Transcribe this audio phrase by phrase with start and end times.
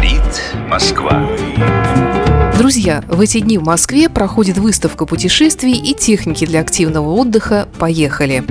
[0.00, 1.28] Говорит Москва.
[2.56, 8.42] Друзья, в эти дни в Москве проходит выставка путешествий и техники для активного отдыха «Поехали».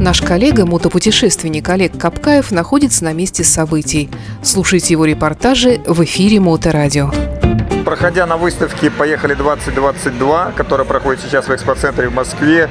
[0.00, 4.10] Наш коллега, мотопутешественник Олег Капкаев, находится на месте событий.
[4.42, 7.12] Слушайте его репортажи в эфире Моторадио.
[7.84, 12.68] Проходя на выставке «Поехали 2022», которая проходит сейчас в экспоцентре в Москве,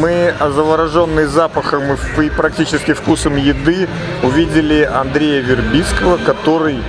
[0.00, 1.84] мы, завороженные запахом
[2.20, 3.86] и практически вкусом еды,
[4.24, 6.80] увидели Андрея Вербицкого, который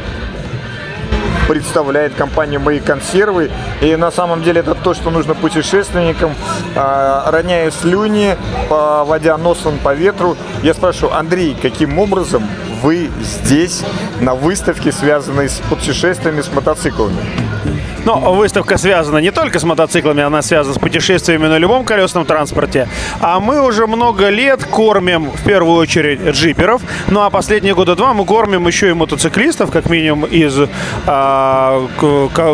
[1.50, 3.50] представляет компанию «Мои консервы».
[3.82, 6.36] И на самом деле это то, что нужно путешественникам.
[6.76, 8.38] А, роняя слюни,
[8.70, 12.48] водя носом по ветру, я спрашиваю, Андрей, каким образом
[12.84, 13.84] вы здесь
[14.22, 17.18] на выставке, связанной с путешествиями с мотоциклами?
[18.06, 22.88] Но выставка связана не только с мотоциклами, она связана с путешествиями на любом колесном транспорте.
[23.20, 26.82] А мы уже много лет кормим, в первую очередь, джиперов.
[27.08, 30.58] Ну а последние года два мы кормим еще и мотоциклистов, как минимум из
[31.06, 31.88] а,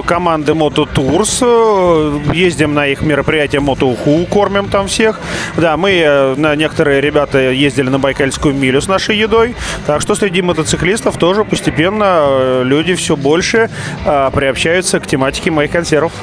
[0.05, 2.33] команды Moto Tours.
[2.33, 5.19] Ездим на их мероприятия Мотоуху, кормим там всех.
[5.57, 9.55] Да, мы, э, на некоторые ребята ездили на Байкальскую милю с нашей едой.
[9.85, 13.69] Так что среди мотоциклистов тоже постепенно э, люди все больше
[14.05, 16.13] а, приобщаются к тематике пачки моих консервов.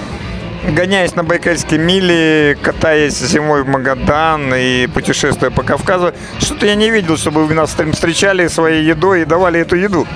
[0.67, 6.89] Гоняясь на Байкальской миле, катаясь зимой в Магадан и путешествуя по Кавказу, что-то я не
[6.89, 10.07] видел, чтобы вы нас встречали своей едой и давали эту еду.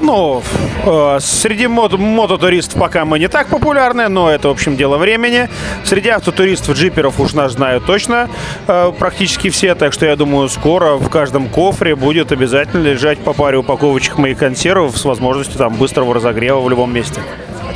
[0.00, 0.42] Ну,
[0.84, 5.48] э, среди мото мототуристов пока мы не так популярны, но это, в общем, дело времени.
[5.84, 8.28] Среди автотуристов, джиперов уж нас знают точно
[8.68, 13.32] э, практически все, так что я думаю, скоро в каждом кофре будет обязательно лежать по
[13.32, 17.20] паре упаковочек моих консервов с возможностью там быстрого разогрева в любом месте.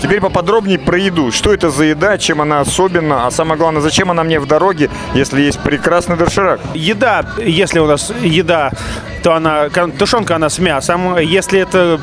[0.00, 1.32] Теперь поподробнее про еду.
[1.32, 4.90] Что это за еда, чем она особенна, а самое главное, зачем она мне в дороге,
[5.14, 6.60] если есть прекрасный доширак?
[6.74, 8.70] Еда, если у нас еда,
[9.22, 11.18] то она, тушенка она с мясом.
[11.18, 12.00] Если это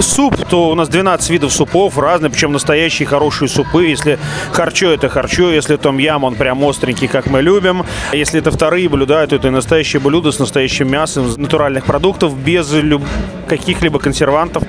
[0.00, 3.86] суп, то у нас 12 видов супов разные, причем настоящие хорошие супы.
[3.86, 4.18] Если
[4.52, 5.50] харчо, это харчо.
[5.50, 7.84] Если том ям, он прям остренький, как мы любим.
[8.12, 13.02] Если это вторые блюда, то это настоящее блюдо с настоящим мясом, натуральных продуктов, без люб...
[13.48, 14.62] каких-либо консервантов.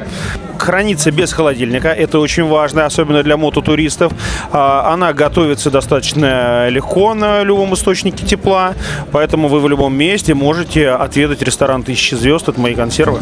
[0.60, 4.12] Хранится без холодильника, это очень важно, особенно для мототуристов.
[4.52, 8.74] А, она готовится достаточно легко на любом источнике тепла,
[9.12, 13.20] поэтому вы в любом месте можете отведать ресторан «Тысячи звезд» от моей консервы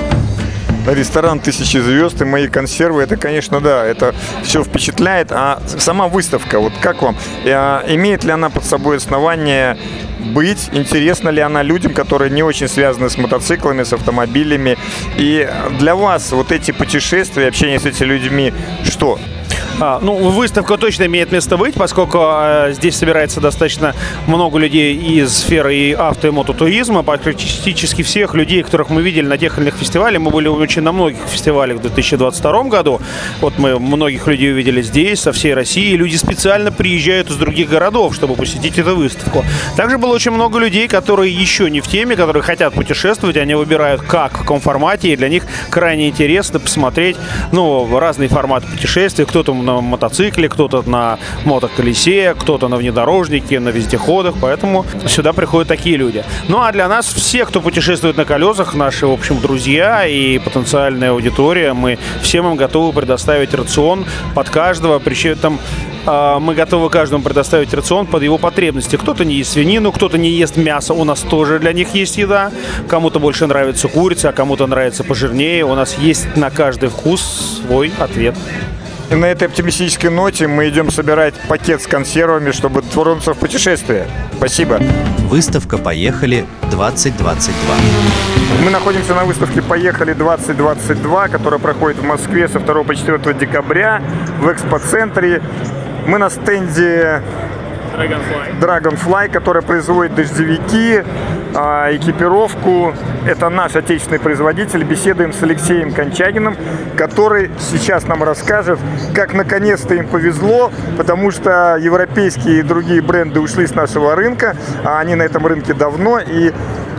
[0.94, 5.32] ресторан «Тысячи звезд» и мои консервы, это, конечно, да, это все впечатляет.
[5.32, 7.16] А сама выставка, вот как вам?
[7.44, 9.78] Э, имеет ли она под собой основание
[10.20, 14.78] быть, интересна ли она людям, которые не очень связаны с мотоциклами, с автомобилями.
[15.18, 15.50] И
[15.80, 18.54] для вас вот эти путешествия, общение с этими людьми,
[18.84, 19.20] что?
[19.80, 23.94] А, ну, выставка точно имеет место быть, поскольку а, здесь собирается достаточно
[24.26, 27.04] много людей из сферы и авто и мототуризма.
[27.04, 30.92] Практически всех людей, которых мы видели на тех или иных фестивалях, мы были очень на
[30.92, 33.00] многих фестивалях в 2022 году.
[33.40, 35.96] Вот мы многих людей увидели здесь, со всей России.
[35.96, 39.46] Люди специально приезжают из других городов, чтобы посетить эту выставку.
[39.76, 44.02] Также было очень много людей, которые еще не в теме, которые хотят путешествовать, они выбирают
[44.02, 47.16] как, в каком формате, и для них крайне интересно посмотреть
[47.52, 49.26] ну, разные форматы путешествий.
[49.26, 55.98] Кто-то на мотоцикле, кто-то на мотоколесе, кто-то на внедорожнике, на вездеходах, поэтому сюда приходят такие
[55.98, 56.24] люди.
[56.48, 61.12] Ну а для нас все, кто путешествует на колесах, наши, в общем, друзья и потенциальная
[61.12, 65.60] аудитория, мы всем им готовы предоставить рацион под каждого, причем там
[66.08, 68.96] а, мы готовы каждому предоставить рацион под его потребности.
[68.96, 72.52] Кто-то не ест свинину, кто-то не ест мясо, у нас тоже для них есть еда.
[72.88, 75.66] Кому-то больше нравится курица, а кому-то нравится пожирнее.
[75.66, 78.36] У нас есть на каждый вкус свой ответ.
[79.10, 84.06] И на этой оптимистической ноте мы идем собирать пакет с консервами, чтобы тронуться в путешествие.
[84.36, 84.82] Спасибо.
[85.30, 87.54] Выставка «Поехали 2022».
[88.66, 94.02] Мы находимся на выставке «Поехали 2022», которая проходит в Москве со 2 по 4 декабря
[94.42, 95.42] в экспоцентре.
[96.06, 97.22] Мы на стенде
[97.98, 98.60] Dragonfly.
[98.60, 101.04] Dragonfly, которая производит дождевики,
[101.54, 102.94] экипировку.
[103.26, 104.84] Это наш отечественный производитель.
[104.84, 106.56] Беседуем с Алексеем Кончагиным,
[106.96, 108.80] который сейчас нам расскажет,
[109.14, 115.00] как наконец-то им повезло, потому что европейские и другие бренды ушли с нашего рынка, а
[115.00, 116.20] они на этом рынке давно.
[116.20, 116.52] И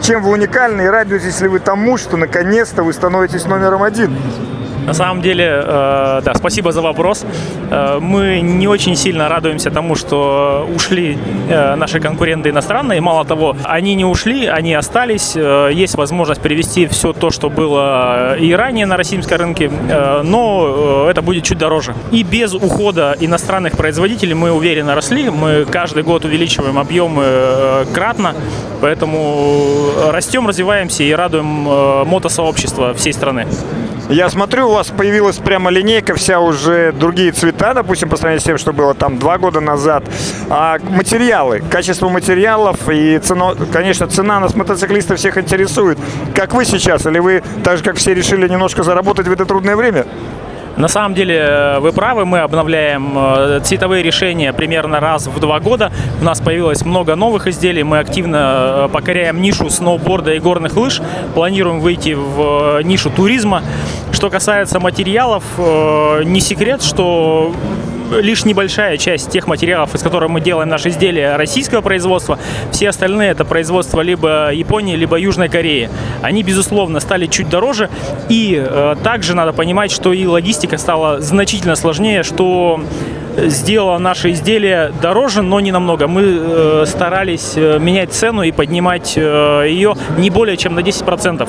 [0.03, 4.17] чем вы уникальны и радуетесь ли вы тому, что наконец-то вы становитесь номером один?
[4.89, 7.27] На самом деле, э, да, спасибо за вопрос.
[7.71, 11.19] Э, мы не очень сильно радуемся тому, что ушли
[11.51, 12.99] э, наши конкуренты иностранные.
[13.03, 15.37] Мало того, они не ушли, они остались.
[15.37, 21.05] Э, есть возможность перевести все то, что было и ранее на российском рынке, э, но
[21.07, 21.95] э, это будет чуть дороже.
[22.11, 25.29] И без ухода иностранных производителей мы уверенно росли.
[25.29, 28.35] Мы каждый год увеличиваем объемы э, кратно,
[28.81, 33.47] поэтому растем, развиваемся и радуем э, мотосообщество всей страны.
[34.09, 38.45] Я смотрю, у вас появилась прямо линейка, вся уже другие цвета, допустим, по сравнению с
[38.45, 40.05] тем, что было там два года назад.
[40.51, 45.99] А материалы, качество материалов и цена, конечно, цена нас мотоциклистов всех интересует.
[46.33, 47.07] Как вы сейчас?
[47.07, 50.07] Или вы, так же как все, решили немножко заработать в это трудное время?
[50.79, 55.59] На самом деле э, вы правы, мы обновляем э, цветовые решения примерно раз в два
[55.59, 55.91] года.
[56.21, 61.03] У нас появилось много новых изделий, мы активно э, покоряем нишу сноуборда и горных лыж,
[61.35, 63.65] планируем выйти в нишу туризма.
[64.19, 65.45] Что касается материалов,
[66.25, 67.55] не секрет, что
[68.11, 72.37] лишь небольшая часть тех материалов, из которых мы делаем наши изделия российского производства.
[72.73, 75.89] Все остальные это производство либо Японии, либо Южной Кореи.
[76.21, 77.91] Они, безусловно, стали чуть дороже.
[78.29, 82.81] И э, также надо понимать, что и логистика стала значительно сложнее, что
[83.47, 86.07] сделала наши изделия дороже, но не намного.
[86.07, 91.49] Мы э, старались э, менять цену и поднимать э, ее не более чем на 10%.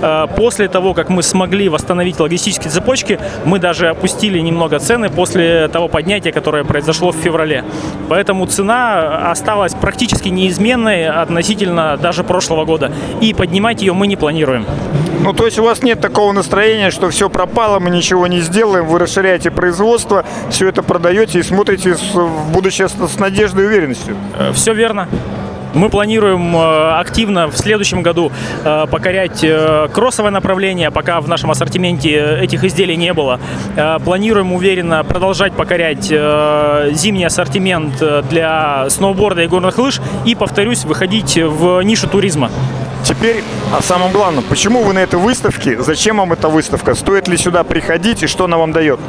[0.00, 5.68] Э, после того, как мы смогли восстановить логистические цепочки, мы даже опустили немного цены после
[5.68, 7.64] того поднятия, которое произошло в феврале.
[8.08, 12.92] Поэтому цена осталась практически неизменной относительно даже прошлого года.
[13.20, 14.66] И поднимать ее мы не планируем.
[15.24, 18.84] Ну, то есть у вас нет такого настроения, что все пропало, мы ничего не сделаем,
[18.84, 24.16] вы расширяете производство, все это продаете и смотрите в будущее с надеждой и уверенностью.
[24.38, 25.08] Э, все верно.
[25.74, 28.30] Мы планируем э, активно в следующем году
[28.64, 29.44] э, покорять
[29.92, 33.40] кроссовое направление, пока в нашем ассортименте этих изделий не было.
[34.04, 41.80] Планируем уверенно продолжать покорять зимний ассортимент для сноуборда и горных лыж и, повторюсь, выходить в
[41.82, 42.50] нишу туризма.
[43.04, 43.42] Теперь
[43.76, 44.44] о самом главном.
[44.44, 45.82] Почему вы на этой выставке?
[45.82, 46.94] Зачем вам эта выставка?
[46.94, 49.00] Стоит ли сюда приходить и что она вам дает?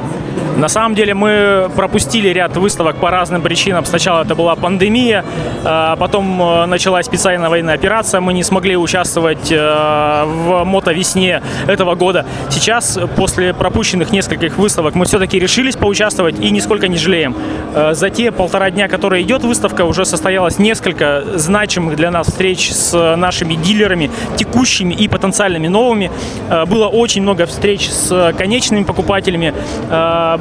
[0.56, 3.84] На самом деле мы пропустили ряд выставок по разным причинам.
[3.84, 5.26] Сначала это была пандемия,
[5.66, 8.22] а потом э, началась специальная военная операция.
[8.22, 12.26] Мы не смогли участвовать э, в мотовесне этого года.
[12.50, 17.36] Сейчас, после пропущенных нескольких выставок, мы все-таки решились поучаствовать и нисколько не жалеем.
[17.74, 22.72] Э, за те полтора дня, которые идет выставка, уже состоялось несколько значимых для нас встреч
[22.72, 26.12] с нашими дилерами, текущими и потенциальными новыми.
[26.68, 29.54] Было очень много встреч с конечными покупателями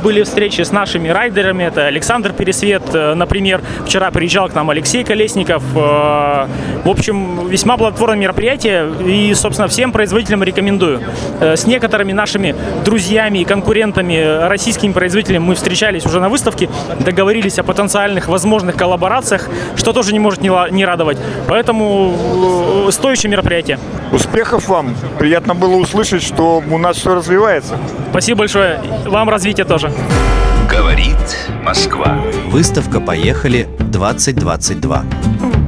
[0.04, 1.64] были встречи с нашими райдерами.
[1.64, 3.62] Это Александр Пересвет, э, например.
[3.86, 5.62] Вчера приезжал к нам Алексей Колесников.
[5.74, 6.46] Э,
[6.84, 8.92] в общем, весьма плодотворное мероприятие.
[9.06, 11.00] И, собственно, всем производителям рекомендую.
[11.40, 12.54] Э, с некоторыми нашими
[12.84, 16.68] друзьями и конкурентами, российскими производителями мы встречались уже на выставке,
[17.00, 21.16] договорились о потенциальных возможных коллаборациях, что тоже не может не радовать.
[21.48, 23.78] Поэтому стоящее мероприятие.
[24.12, 24.94] Успехов вам!
[25.18, 27.78] Приятно было услышать, что у нас все развивается.
[28.10, 28.80] Спасибо большое.
[29.06, 29.93] Вам развития тоже.
[30.68, 31.16] Говорит
[31.62, 32.20] Москва.
[32.48, 35.63] Выставка «Поехали» 2022.